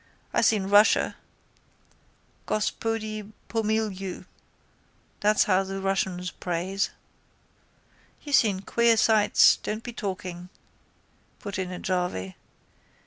[0.33, 1.15] I seen Russia.
[2.47, 4.25] Gospodi pomilyou.
[5.19, 6.89] That's how the Russians prays.
[8.23, 10.49] —You seen queer sights, don't be talking,
[11.37, 12.35] put in a jarvey.